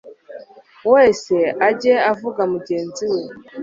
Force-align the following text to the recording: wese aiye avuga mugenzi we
wese 0.93 1.35
aiye 1.67 1.95
avuga 2.11 2.41
mugenzi 2.53 3.03
we 3.13 3.21